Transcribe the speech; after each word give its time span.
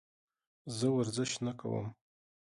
زه 0.77 0.87
ورزش 0.97 1.31
نه 1.45 1.51
کوم. 1.59 1.87